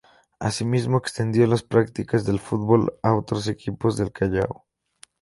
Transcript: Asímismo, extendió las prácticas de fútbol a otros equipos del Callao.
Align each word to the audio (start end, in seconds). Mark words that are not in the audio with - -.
Asímismo, 0.39 0.97
extendió 0.97 1.45
las 1.45 1.61
prácticas 1.61 2.25
de 2.25 2.35
fútbol 2.39 2.97
a 3.03 3.13
otros 3.13 3.47
equipos 3.47 3.97
del 3.97 4.11
Callao. 4.11 4.65